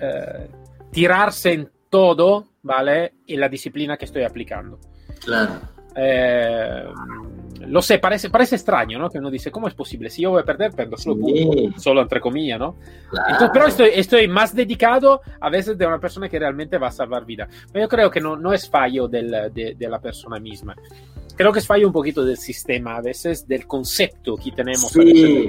[0.00, 0.48] eh,
[0.90, 3.14] tirarse en todo, ¿vale?
[3.26, 4.78] En la disciplina que estoy aplicando.
[5.24, 5.60] Claro.
[5.94, 6.84] Eh,
[7.66, 9.10] lo sé, parece, parece extraño, ¿no?
[9.10, 10.10] Que uno dice, ¿cómo es posible?
[10.10, 11.72] Si yo voy a perder, perdo solo, sí.
[11.76, 12.76] solo entre comillas, ¿no?
[13.10, 13.28] Claro.
[13.30, 16.92] Entonces, pero estoy, estoy, más dedicado a veces de una persona que realmente va a
[16.92, 17.48] salvar vida.
[17.72, 20.76] Pero yo creo que no, no es fallo del, de, de, la persona misma.
[21.38, 24.90] Creo que es fallo un poquito del sistema, a veces del concepto que tenemos.
[24.90, 25.48] Sí.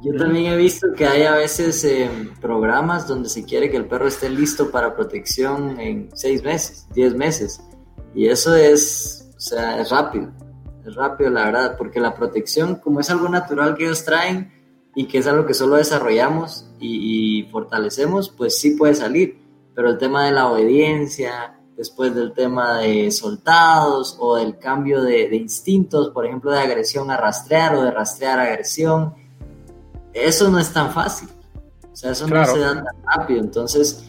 [0.00, 2.08] Yo también he visto que hay a veces eh,
[2.40, 7.16] programas donde se quiere que el perro esté listo para protección en seis meses, diez
[7.16, 7.60] meses.
[8.14, 10.30] Y eso es, o sea, es rápido.
[10.86, 14.52] Es rápido, la verdad, porque la protección, como es algo natural que ellos traen
[14.94, 19.36] y que es algo que solo desarrollamos y, y fortalecemos, pues sí puede salir.
[19.74, 25.28] Pero el tema de la obediencia, después del tema de soltados o del cambio de,
[25.28, 29.14] de instintos, por ejemplo, de agresión a rastrear o de rastrear a agresión,
[30.12, 31.28] eso no es tan fácil.
[31.92, 32.46] O sea, eso claro.
[32.46, 33.40] no se da tan rápido.
[33.40, 34.04] Entonces,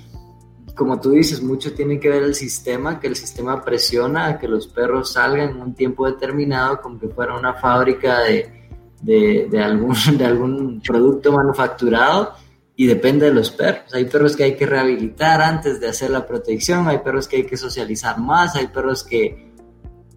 [0.75, 4.47] como tú dices, mucho tiene que ver el sistema, que el sistema presiona a que
[4.47, 8.69] los perros salgan en un tiempo determinado, como que fuera una fábrica de,
[9.01, 12.34] de, de, algún, de algún producto manufacturado
[12.76, 13.94] y depende de los perros.
[13.94, 17.46] Hay perros que hay que rehabilitar antes de hacer la protección, hay perros que hay
[17.46, 19.52] que socializar más, hay perros que,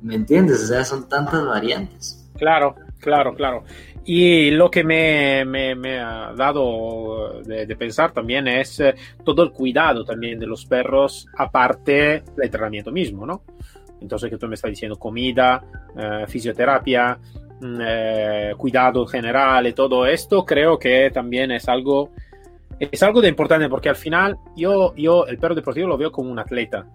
[0.02, 0.62] ¿me entiendes?
[0.64, 2.28] O sea, son tantas variantes.
[2.36, 3.64] Claro, claro, claro.
[4.04, 9.42] Y lo que me, me, me ha dado de, de, pensar también es eh, todo
[9.42, 13.42] el cuidado también de los perros, aparte del entrenamiento mismo, ¿no?
[14.00, 15.62] Entonces, que tú me estás diciendo comida,
[15.96, 17.18] eh, fisioterapia,
[17.80, 22.12] eh, cuidado general y todo esto, creo que también es algo,
[22.78, 26.30] es algo de importante porque al final yo, yo el perro deportivo lo veo como
[26.30, 26.86] un atleta,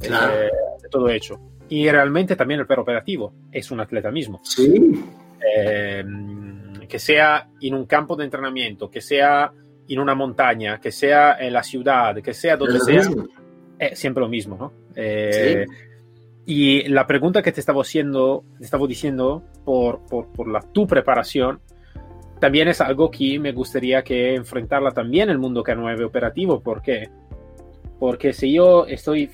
[0.00, 0.34] claro.
[0.34, 0.50] eh,
[0.82, 1.40] de todo hecho.
[1.68, 4.40] Y realmente también el perro operativo es un atleta mismo.
[4.44, 5.02] Sí.
[5.56, 6.04] Eh,
[6.88, 9.52] que sea en un campo de entrenamiento, que sea
[9.88, 13.26] en una montaña, que sea en la ciudad, que sea donde sea, mismo.
[13.78, 14.72] es siempre lo mismo, ¿no?
[14.94, 15.74] Eh, sí.
[16.46, 20.86] Y la pregunta que te estaba haciendo, te estaba diciendo por, por, por, la tu
[20.86, 21.60] preparación,
[22.44, 26.60] también es algo que me gustaría que enfrentarla también el mundo K9 operativo.
[26.60, 27.08] ¿Por qué?
[27.98, 29.30] Porque si yo estoy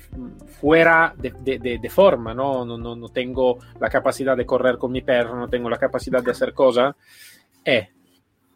[0.61, 2.63] fuera de, de, de, de forma, ¿no?
[2.63, 2.95] No, ¿no?
[2.95, 6.53] no, tengo la capacidad de correr con mi perro, no tengo la capacidad de hacer
[6.53, 6.95] cosas,
[7.65, 7.89] eh,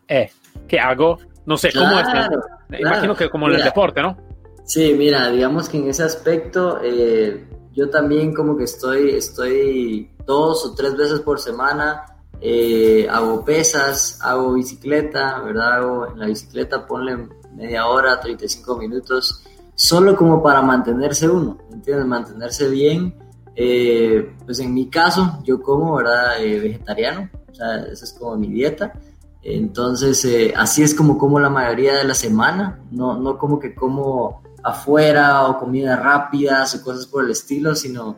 [0.07, 0.29] eh,
[0.65, 1.17] ¿qué hago?
[1.45, 2.29] No sé, ¿cómo claro, es?
[2.29, 2.41] Claro.
[2.79, 4.15] Imagino que como en el deporte, ¿no?
[4.63, 10.65] Sí, mira, digamos que en ese aspecto eh, yo también como que estoy, estoy dos
[10.65, 12.05] o tres veces por semana,
[12.41, 15.73] eh, hago pesas, hago bicicleta, ¿verdad?
[15.73, 19.43] Hago en la bicicleta, ponle media hora, 35 minutos,
[19.73, 22.05] solo como para mantenerse uno, ¿entiendes?
[22.05, 23.15] Mantenerse bien.
[23.55, 26.41] Eh, pues en mi caso, yo como, ¿verdad?
[26.41, 28.93] Eh, vegetariano, o sea, esa es como mi dieta.
[29.41, 34.41] Entonces, así es como como la mayoría de la semana, no, no como que como
[34.63, 38.17] afuera o comidas rápidas o cosas por el estilo, sino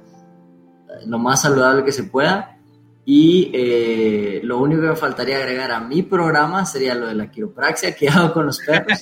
[1.05, 2.56] lo más saludable que se pueda.
[3.09, 7.31] Y eh, lo único que me faltaría agregar a mi programa sería lo de la
[7.31, 8.99] quiropraxia que hago con los perros,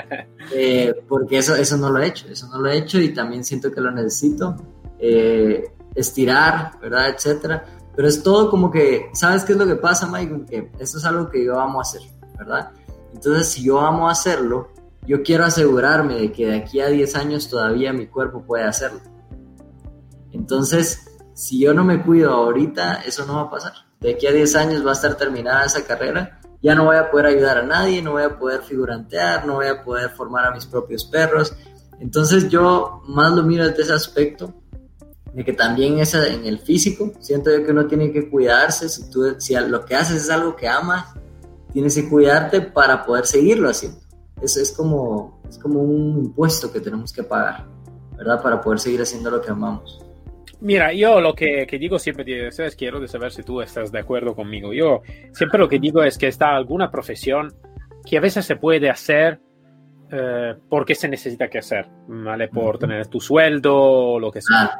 [0.54, 3.44] eh, porque eso, eso no lo he hecho, eso no lo he hecho y también
[3.44, 4.54] siento que lo necesito.
[5.00, 7.08] Eh, estirar, ¿verdad?
[7.08, 7.64] Etcétera.
[7.96, 10.44] Pero es todo como que, ¿sabes qué es lo que pasa, Mike?
[10.48, 12.02] Que esto es algo que yo amo hacer,
[12.38, 12.70] ¿verdad?
[13.12, 14.68] Entonces, si yo amo hacerlo,
[15.04, 19.00] yo quiero asegurarme de que de aquí a 10 años todavía mi cuerpo puede hacerlo.
[20.30, 21.07] Entonces,
[21.38, 23.72] si yo no me cuido ahorita, eso no va a pasar.
[24.00, 27.12] De aquí a 10 años va a estar terminada esa carrera, ya no voy a
[27.12, 30.50] poder ayudar a nadie, no voy a poder figurantear, no voy a poder formar a
[30.50, 31.54] mis propios perros.
[32.00, 34.52] Entonces yo más lo miro desde ese aspecto,
[35.32, 39.22] de que también es en el físico, siento que uno tiene que cuidarse, si, tú,
[39.68, 41.14] lo que haces es algo que amas,
[41.72, 44.00] tienes que cuidarte para poder seguirlo haciendo.
[44.42, 47.64] Eso es como, es como un impuesto que tenemos que pagar,
[48.16, 48.42] ¿verdad?
[48.42, 50.07] Para poder seguir haciendo lo que amamos.
[50.60, 52.74] Mira, yo lo que, que digo siempre, ¿sabes?
[52.74, 54.72] quiero saber si tú estás de acuerdo conmigo.
[54.72, 57.54] Yo siempre lo que digo es que está alguna profesión
[58.04, 59.40] que a veces se puede hacer
[60.10, 62.48] eh, porque se necesita que hacer, ¿vale?
[62.48, 64.70] Por tener tu sueldo o lo que sea.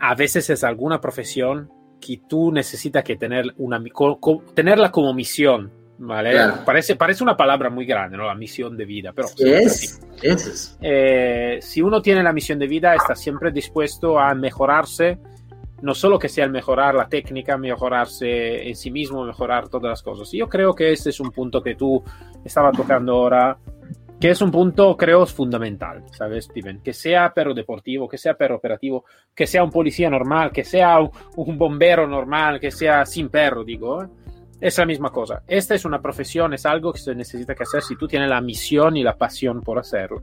[0.00, 1.70] Ah, A veces es alguna profesión
[2.00, 6.32] que tú necesitas que tener una, co- co- tenerla como misión, ¿vale?
[6.32, 6.54] Claro.
[6.64, 8.24] Parece, parece una palabra muy grande, ¿no?
[8.24, 9.52] La misión de vida, pero ¿Qué sí.
[9.52, 10.00] es?
[10.22, 10.78] Es.
[10.80, 15.18] Eh, si uno tiene la misión de vida, está siempre dispuesto a mejorarse,
[15.82, 20.02] no solo que sea el mejorar la técnica, mejorarse en sí mismo, mejorar todas las
[20.02, 20.32] cosas.
[20.34, 22.02] Y yo creo que este es un punto que tú
[22.44, 23.58] estabas tocando ahora,
[24.20, 26.80] que es un punto, creo, fundamental, ¿sabes, Steven?
[26.82, 30.98] Que sea perro deportivo, que sea perro operativo, que sea un policía normal, que sea
[31.00, 34.08] un bombero normal, que sea sin perro, digo, ¿eh?
[34.60, 35.42] Es la misma cosa.
[35.46, 38.40] Esta es una profesión, es algo que se necesita que hacer si tú tienes la
[38.40, 40.22] misión y la pasión por hacerlo.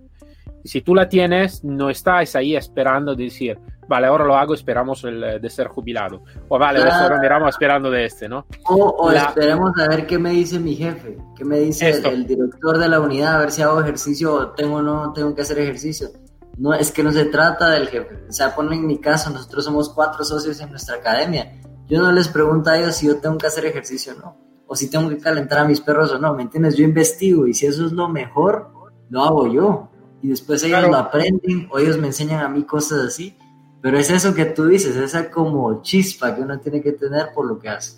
[0.63, 4.55] Y si tú la tienes, no estás ahí esperando de decir, vale, ahora lo hago,
[4.55, 6.23] esperamos el, eh, de ser jubilado.
[6.49, 7.03] O vale, Claro.
[7.03, 8.47] ahora miramos esperando de este, ¿no?
[8.67, 12.25] O, o La- esperemos a ver qué me dice mi jefe, qué me dice el,
[12.25, 15.59] director de la unidad, a ver si hago ejercicio o tengo no tengo que hacer
[15.59, 16.09] ejercicio.
[16.57, 18.15] No, es que no se trata del jefe.
[18.27, 21.51] O sea, ponle en mi caso, nosotros somos cuatro socios en nuestra academia.
[21.87, 24.75] Yo no les pregunto a ellos si yo tengo que hacer ejercicio o no, o
[24.75, 26.75] si tengo que calentar a mis perros o no, ¿me entiendes?
[26.75, 28.69] Yo investigo y si eso es lo mejor,
[29.09, 29.89] lo hago yo.
[30.21, 30.91] Y después ellos Claro.
[30.93, 33.37] lo aprenden o ellos me enseñan a mí cosas así.
[33.81, 37.45] Pero es eso que tú dices, esa como chispa que uno tiene que tener por
[37.45, 37.97] lo que hace.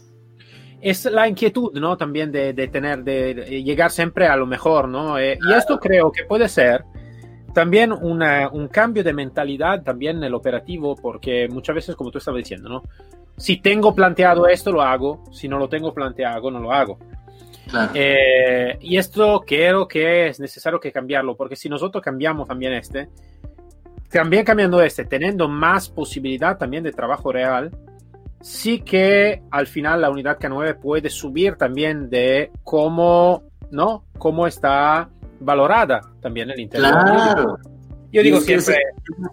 [0.81, 1.95] es la inquietud, ¿no?
[1.95, 5.17] También de, de tener, de, de llegar siempre a lo mejor, ¿no?
[5.17, 6.83] Eh, y esto creo que puede ser
[7.53, 12.17] también una- un cambio de mentalidad también en el operativo, porque muchas veces, como tú
[12.17, 12.83] estabas diciendo, ¿no?
[13.35, 15.23] Si tengo planteado esto, lo hago.
[15.31, 16.97] Si no lo tengo planteado, no lo hago.
[17.69, 17.91] Claro.
[17.93, 23.09] Eh, y esto creo que es necesario que cambiarlo, porque si nosotros cambiamos también este,
[24.09, 27.71] también cambiando este, teniendo más posibilidad también de trabajo real,
[28.41, 34.05] sí que al final la unidad K9 puede subir también de cómo, ¿no?
[34.17, 37.57] Cómo está valorada también el digo- Claro.
[38.09, 38.77] Yo digo siempre,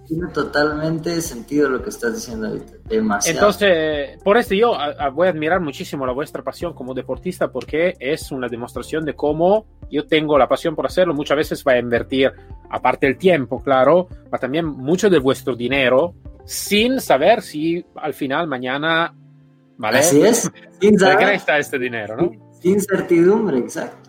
[0.08, 2.72] Tiene totalmente sentido lo que estás diciendo ahorita.
[2.88, 3.38] Demasiado.
[3.38, 4.72] Entonces, por esto yo
[5.12, 9.66] voy a admirar muchísimo la vuestra pasión como deportista porque es una demostración de cómo
[9.90, 11.14] yo tengo la pasión por hacerlo.
[11.14, 12.32] Muchas veces va a invertir,
[12.68, 16.14] aparte el tiempo, claro, pero también mucho de vuestro dinero
[16.44, 19.14] sin saber si al final mañana,
[19.78, 19.98] ¿vale?
[19.98, 20.50] Así es.
[20.80, 22.30] Sin ¿De qué saber, este dinero, no?
[22.60, 24.03] sin certidumbre, exacto.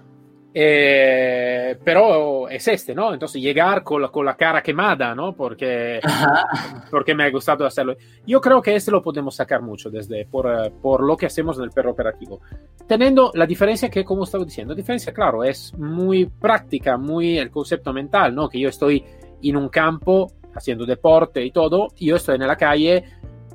[0.57, 3.13] Eh, pero es este, ¿no?
[3.13, 5.33] Entonces llegar con la, con la cara quemada, ¿no?
[5.33, 6.85] Porque Ajá.
[6.89, 7.97] porque me ha gustado hacerlo.
[8.25, 11.65] Yo creo que este lo podemos sacar mucho desde por, por lo que hacemos en
[11.65, 12.39] el perro operativo.
[12.87, 17.51] Teniendo la diferencia que, como estaba diciendo, la diferencia, claro, es muy práctica, muy el
[17.51, 18.47] concepto mental, ¿no?
[18.47, 19.03] Que yo estoy
[19.43, 23.03] en un campo haciendo deporte y todo, y yo estoy en la calle,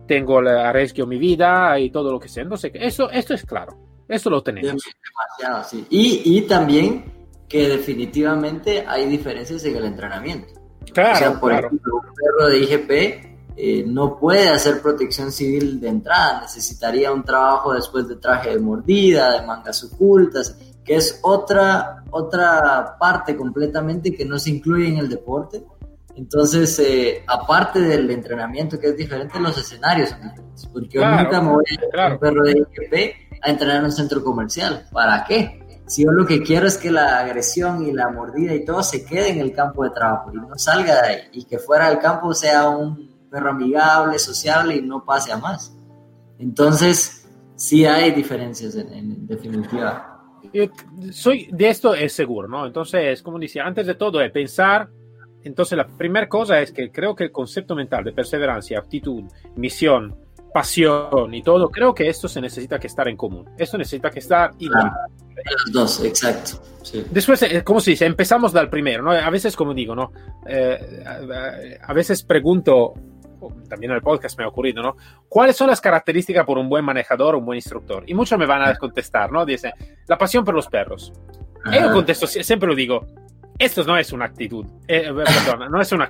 [0.07, 2.43] tengo el arriesgo mi vida y todo lo que sea.
[2.43, 3.73] Entonces, eso, esto es claro,
[4.11, 4.83] esto lo tenemos.
[5.39, 5.87] Demasiado, sí.
[5.91, 7.05] Y, y también
[7.49, 10.55] que definitivamente hay diferencias en el entrenamiento.
[10.93, 11.67] Claro, o sea, por claro.
[11.67, 17.23] ejemplo, un perro de IGP eh, no puede hacer protección civil de entrada, necesitaría un
[17.25, 24.15] trabajo después de traje de mordida, de mangas ocultas, que es otra, otra parte completamente
[24.15, 25.63] que no se incluye en el deporte.
[26.17, 30.67] Entonces, eh, aparte del entrenamiento que es diferente, los escenarios son diferentes.
[30.73, 32.15] Porque yo Claro, nunca me voy a claro.
[32.15, 34.87] un perro de IGP a entrenar en un centro comercial.
[34.93, 35.61] ¿Para qué?
[35.87, 39.05] Si yo lo que quiero es que la agresión y la mordida y todo se
[39.05, 41.99] quede en el campo de trabajo y no salga de ahí y que fuera del
[41.99, 45.77] campo sea un perro amigable, sociable y no pase a más.
[46.39, 50.11] Entonces, sí hay diferencias en, en definitiva.
[50.53, 50.65] Yo
[51.11, 52.67] soy de esto es seguro, ¿no?
[52.67, 54.89] Entonces, como decía, antes de todo es pensar.
[55.43, 59.25] Entonces, la primera cosa es que creo que el concepto mental de perseverancia, aptitud,
[59.57, 60.15] misión,
[60.53, 63.49] pasión y todo, creo que esto se necesita que estar en común.
[63.59, 64.91] Esto necesita que estar igual.
[65.45, 66.63] Los dos, exacto.
[66.83, 67.05] Sí.
[67.11, 68.05] Después, eh, ¿cómo se dice?
[68.07, 69.13] Empezamos del primero, ¿no?
[69.13, 70.13] A veces, como digo, ¿no?
[70.47, 72.95] Eh, a, a veces pregunto,
[73.69, 74.97] también en el podcast me ha ocurrido, ¿no?
[75.29, 78.05] ¿Cuáles son las características por un buen manejador, un buen instructor?
[78.07, 79.47] Y muchos me van a contestar, ¿no?
[79.47, 79.73] Dicen,
[80.07, 81.13] la pasión por los perros.
[81.73, 83.07] Yo contesto, sie- siempre lo digo,
[83.61, 86.09] esto no es una actitud, eh, perdona, no es una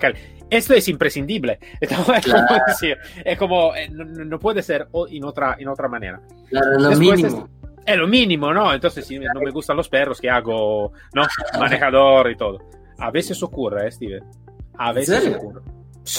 [0.49, 1.59] esto es imprescindible.
[1.81, 2.65] Entonces, es como Claro.
[2.67, 6.21] decir, es como, eh, no, no puede ser en otra, en otra manera.
[6.49, 7.49] Claro, lo mínimo.
[7.87, 8.73] Es lo mínimo, ¿no?
[8.73, 10.93] Entonces, si no me gustan los perros, ¿qué hago?
[11.15, 11.23] ¿No?
[11.59, 12.59] Manejador y todo.
[12.99, 14.25] A veces ocurre, ¿eh, Steven?
[14.79, 15.61] A veces ocurre.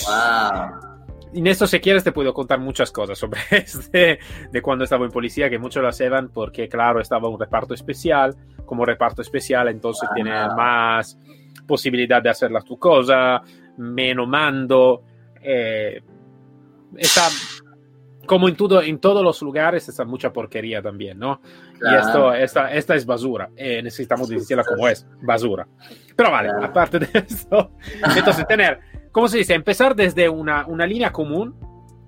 [0.06, 0.91] Wow.
[1.34, 4.20] Esto, si quieres, te puedo contar muchas cosas sobre este,
[4.52, 8.36] de cuando estaba en policía, que muchos lo hacían porque, claro, estaba un reparto especial.
[8.66, 10.14] Como reparto especial, entonces Ah.
[10.14, 11.18] tiene más
[11.68, 13.42] posibilidad de hacer la tu cosa,
[13.78, 15.04] menos mando.
[15.44, 16.02] eh,
[16.98, 17.22] está
[18.26, 21.42] como en, todo, en todos los lugares está mucha porquería también, ¿no?
[21.80, 21.98] Claro.
[21.98, 23.50] Y esto, esta, esta es basura.
[23.58, 25.68] Eh, necesitamos decirla como es, basura.
[26.16, 26.66] Pero vale, claro.
[26.66, 27.72] aparte de esto,
[28.16, 28.80] entonces tener,
[29.12, 29.54] ¿cómo se dice?
[29.54, 31.56] Empezar desde una, una línea común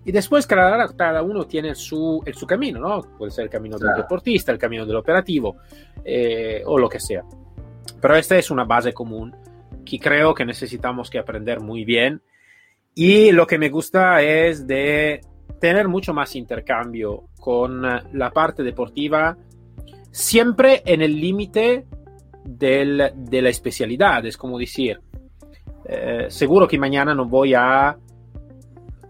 [0.05, 3.01] y después cada, cada uno tiene su, el, su camino, ¿no?
[3.17, 3.95] Puede ser el camino claro.
[3.95, 5.57] del deportista, el camino del operativo
[6.03, 7.23] eh, o lo que sea.
[8.01, 9.35] Pero esta es una base común
[9.85, 12.21] que creo que necesitamos que aprender muy bien.
[12.95, 15.21] Y lo que me gusta es de
[15.59, 19.37] tener mucho más intercambio con la parte deportiva,
[20.11, 21.85] siempre en el límite
[22.45, 22.85] de
[23.41, 24.25] la especialidad.
[24.25, 24.99] Es como decir,
[25.85, 27.97] eh, seguro que mañana no voy a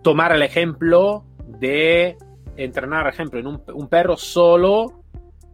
[0.02, 1.24] tomar el ejemplo
[1.60, 2.18] de
[2.58, 5.04] entrenar, ejemplo, en un, un perro solo,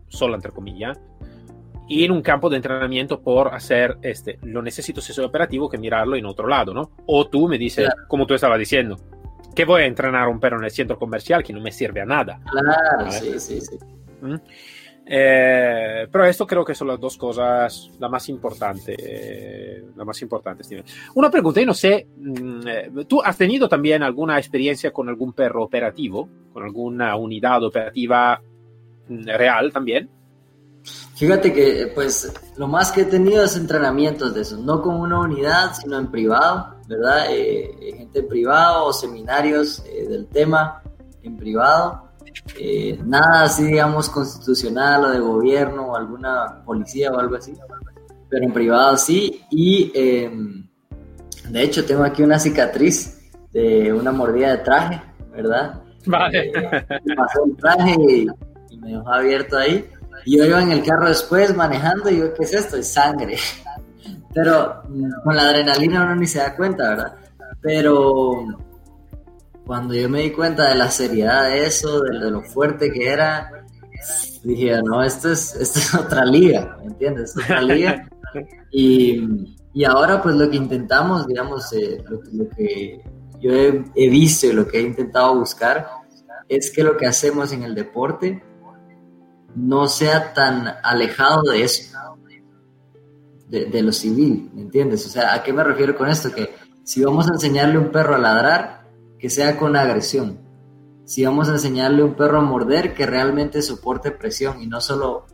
[0.07, 0.99] solo entre comillas,
[1.89, 5.77] y en un campo de entrenamiento por hacer este, lo necesito si soy operativo que
[5.77, 6.91] mirarlo en otro lado, ¿no?
[7.07, 8.07] O tú me dices, claro.
[8.07, 8.97] como tú estabas diciendo,
[9.55, 12.05] que voy a entrenar un perro en el centro comercial que no me sirve a
[12.05, 12.39] nada.
[12.49, 13.11] Claro, ¿vale?
[13.11, 13.79] sí, sí, sí.
[14.21, 14.35] ¿Mm?
[15.11, 20.21] Eh, pero esto creo que son las dos cosas la más importante, eh, la más
[20.21, 20.85] importante, Steven.
[21.15, 22.07] Una pregunta, yo no sé,
[22.67, 28.39] eh, ¿tú has tenido también alguna experiencia con algún perro operativo, con alguna unidad operativa
[29.07, 30.09] mm, real también?
[31.15, 35.19] Fíjate que, pues, lo más que he tenido es entrenamientos de eso, no con una
[35.19, 37.25] unidad, sino en privado, ¿verdad?
[37.29, 40.81] Eh, gente en privado o seminarios eh, del tema
[41.23, 42.08] en privado.
[42.57, 47.53] Eh, nada así, digamos, constitucional o de gobierno o alguna policía o algo así,
[48.29, 49.45] pero en privado sí.
[49.49, 50.67] Y em,
[51.49, 55.81] de hecho, tengo aquí una cicatriz de una mordida de traje, ¿verdad?
[56.05, 56.51] Vale.
[57.03, 58.27] me pasó el traje y,
[58.69, 59.89] y me dejó abierto ahí.
[60.25, 62.77] Y yo iba en el carro después manejando y yo, ¿qué es esto?
[62.77, 63.37] Es sangre.
[64.33, 67.15] Pero mm, con la adrenalina uno ni se da cuenta, ¿verdad?
[67.61, 68.45] Pero
[69.69, 73.07] cuando yo me di cuenta de la seriedad de eso, de, de lo fuerte que
[73.07, 73.51] era,
[74.43, 77.35] dije, no, esto es, esto es otra liga, ¿me entiendes?
[77.37, 78.09] Es otra liga.
[78.71, 83.01] Y, y ahora pues lo que intentamos, digamos, eh, lo, lo, que
[83.39, 85.87] yo he, he visto y lo que he intentado buscar
[86.47, 88.43] es que lo que hacemos en el deporte
[89.55, 91.97] no sea tan alejado de eso,
[93.47, 95.05] de, de, lo civil, ¿me entiendes?
[95.05, 96.31] O sea, ¿a qué me refiero con esto?
[96.31, 98.78] Que si vamos a enseñarle a un perro a ladrar,
[99.19, 100.39] que sea con agresión.
[101.05, 104.79] Si vamos a enseñarle a un perro a morder, que realmente soporte presión y no
[104.79, 105.25] solo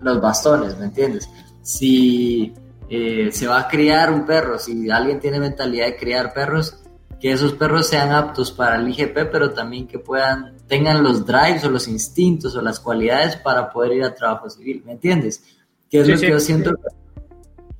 [0.00, 1.28] los bastones, ¿me entiendes?
[1.62, 2.52] Si
[2.88, 6.80] eh, se va a criar un perro, si alguien tiene mentalidad de criar perros,
[7.20, 11.64] que esos perros sean aptos para el IGP, pero también que puedan, tengan los drives
[11.64, 15.42] o los instintos o las cualidades para poder ir a trabajo civil, ¿me entiendes?
[15.88, 17.22] Que es sí, lo sí, que yo siento sí.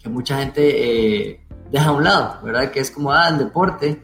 [0.03, 2.71] que mucha gente eh, deja a un lado, ¿verdad?
[2.71, 4.03] Que es como, ah, el deporte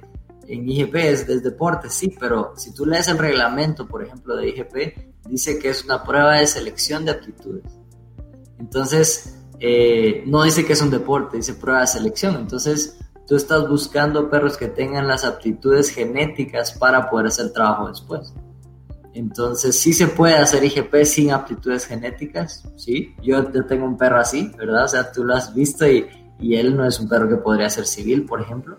[0.51, 4.49] en IGP es, es deporte, sí, pero si tú lees el reglamento, por ejemplo, de
[4.49, 7.65] IGP, dice que es una prueba de selección de aptitudes.
[8.59, 12.35] Entonces, eh, no dice que es un deporte, dice prueba de selección.
[12.35, 18.35] Entonces, tú estás buscando perros que tengan las aptitudes genéticas para poder hacer trabajo después.
[19.15, 23.15] Entonces, sí se puede hacer IGP sin aptitudes genéticas, ¿sí?
[23.23, 24.85] Yo, yo tengo un perro así, ¿verdad?
[24.85, 26.07] O sea, tú lo has visto y,
[26.41, 28.79] y él no es un perro que podría ser civil, por ejemplo.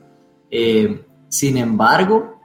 [0.50, 2.42] Eh, sin embargo,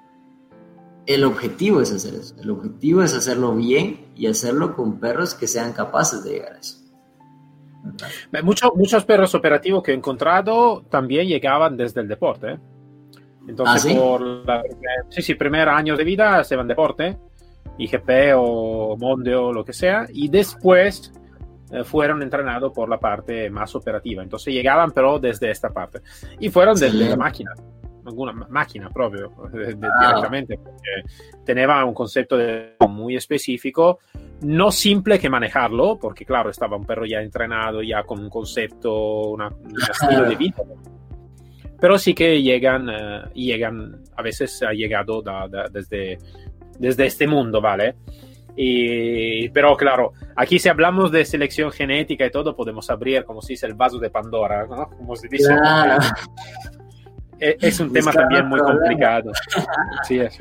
[1.06, 2.36] el objetivo es hacer eso.
[2.40, 6.58] El objetivo es hacerlo bien y hacerlo con perros que sean capaces de llegar a
[6.58, 6.78] eso.
[8.44, 12.52] Mucho, muchos perros operativos que he encontrado también llegaban desde el deporte.
[12.52, 12.58] ¿eh?
[13.48, 13.94] Entonces, ¿Ah, sí?
[13.96, 14.62] por la,
[15.08, 17.18] sí, sí, primer año de vida se van deporte,
[17.78, 21.12] IGP o Monde o lo que sea, y después
[21.72, 24.22] eh, fueron entrenados por la parte más operativa.
[24.22, 26.02] Entonces llegaban, pero desde esta parte.
[26.38, 27.08] Y fueron desde sí.
[27.08, 27.50] la máquina
[28.06, 31.02] alguna máquina proprio directamente, porque
[31.44, 33.98] tenía un concepto de, muy específico,
[34.42, 39.30] no simple que manejarlo, porque claro, estaba un perro ya entrenado, ya con un concepto,
[39.30, 40.62] una, un estilo de vida,
[41.80, 46.18] pero sí que llegan, uh, llegan a veces ha llegado da, da, desde,
[46.78, 47.96] desde este mundo, ¿vale?
[48.58, 53.52] Y, pero claro, aquí si hablamos de selección genética y todo, podemos abrir, como se
[53.52, 54.88] dice, el vaso de Pandora, ¿no?
[54.88, 55.54] Como se dice.
[55.54, 55.98] Claro.
[57.38, 59.32] es un tema también muy complicado.
[60.06, 60.38] Sí, es,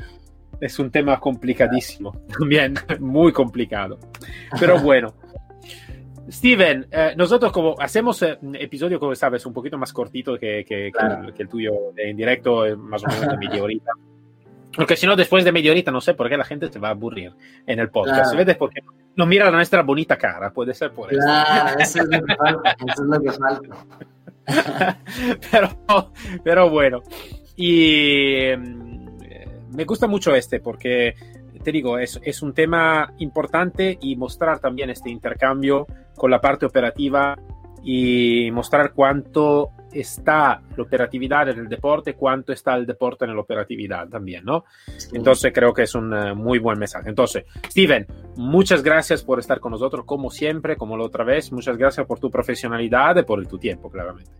[0.60, 3.98] es un tema complicadísimo, también muy complicado.
[4.58, 5.14] Pero bueno.
[6.28, 10.64] Steven, eh, nosotros como hacemos eh, un episodio, como sabes, un poquito más cortito que,
[10.64, 11.32] que, claro.
[11.32, 13.92] que, el tuyo en directo, más o menos de media horita.
[14.76, 16.88] Porque si no, después de media horita, no sé por qué la gente se va
[16.88, 17.32] a aburrir
[17.64, 18.32] en el podcast.
[18.32, 18.44] Claro.
[18.44, 18.56] ¿Ves?
[18.56, 18.82] Porque
[19.14, 21.22] no mira nuestra bonita cara, puede ser por eso.
[21.22, 22.70] Claro, eso es lo que falta.
[22.72, 23.76] Eso es lo que falta.
[25.50, 26.12] pero,
[26.44, 27.02] pero bueno.
[27.56, 31.14] Y me gusta mucho este porque,
[31.62, 36.66] te digo, es, es un tema importante y mostrar también este intercambio con la parte
[36.66, 37.36] operativa
[37.88, 43.40] y mostrar cuánto está la operatividad en el deporte, cuánto está el deporte en la
[43.40, 44.64] operatividad también, ¿no?
[45.12, 47.08] Entonces creo que es un uh, muy buen mensaje.
[47.08, 51.52] Entonces, Steven, muchas gracias por estar con nosotros, como siempre, como la otra vez.
[51.52, 54.32] Muchas gracias por tu profesionalidad y por tu tiempo, claramente.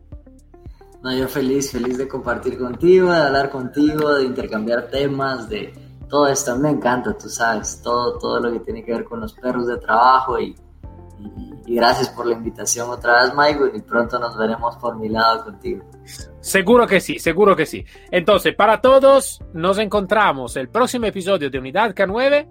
[1.04, 5.72] No, yo feliz, feliz de compartir contigo, de hablar contigo, de intercambiar temas, de
[6.08, 6.58] todo esto.
[6.58, 9.78] Me encanta, tú sabes, todo, todo lo que tiene que ver con los perros de
[9.78, 10.56] trabajo y
[11.66, 15.44] y gracias por la invitación otra vez, Michael, y pronto nos veremos por mi lado
[15.44, 15.84] contigo.
[16.40, 17.84] Seguro que sí, seguro que sí.
[18.10, 22.48] Entonces, para todos, nos encontramos el próximo episodio de Unidad K9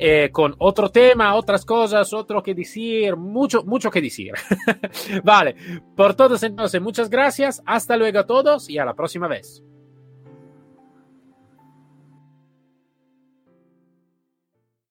[0.00, 4.32] eh, con otro tema, otras cosas, otro que decir, mucho, mucho que decir.
[5.24, 5.56] vale,
[5.96, 9.62] por todos entonces, muchas gracias, hasta luego a todos y a la próxima vez.